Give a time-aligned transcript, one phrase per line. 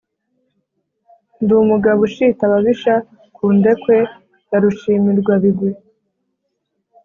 [1.41, 2.93] Ndi umugabo ushita ababisha
[3.35, 3.97] ku ndekwe
[4.49, 5.69] wa rushimirwabigwi,